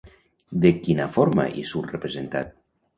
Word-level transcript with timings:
De 0.63 0.71
quina 0.87 1.07
forma 1.19 1.47
hi 1.59 1.69
surt 1.75 1.97
representat? 1.99 2.61